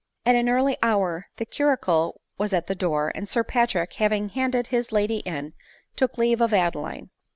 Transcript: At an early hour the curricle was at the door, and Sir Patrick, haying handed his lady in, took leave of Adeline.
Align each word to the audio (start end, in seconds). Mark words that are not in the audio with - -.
At 0.25 0.33
an 0.35 0.49
early 0.49 0.79
hour 0.81 1.27
the 1.37 1.45
curricle 1.45 2.21
was 2.35 2.53
at 2.53 2.65
the 2.65 2.73
door, 2.73 3.11
and 3.13 3.29
Sir 3.29 3.43
Patrick, 3.43 3.93
haying 3.93 4.29
handed 4.29 4.65
his 4.73 4.91
lady 4.91 5.17
in, 5.17 5.53
took 5.95 6.17
leave 6.17 6.41
of 6.41 6.55
Adeline. 6.55 7.11